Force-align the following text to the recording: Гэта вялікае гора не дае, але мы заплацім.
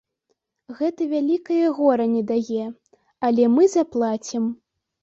Гэта 0.79 1.01
вялікае 1.11 1.59
гора 1.81 2.09
не 2.17 2.23
дае, 2.33 2.65
але 3.31 3.43
мы 3.59 3.73
заплацім. 3.79 4.55